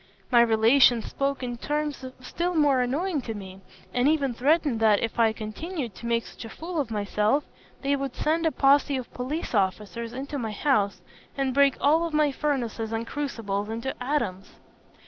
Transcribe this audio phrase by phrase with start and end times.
[0.31, 3.61] My relations spoke in terms still more annoying to me,
[3.93, 7.43] and even threatened that, if I continued to make such a fool of myself,
[7.83, 11.03] they would send a posse of police officers into my house,
[11.37, 14.55] and break all my furnaces and crucibles into atoms.